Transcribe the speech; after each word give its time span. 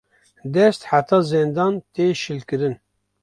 Dest 0.53 0.81
heta 0.91 1.19
zendan 1.29 1.73
tê 1.93 2.05
şilkirin 2.21 2.75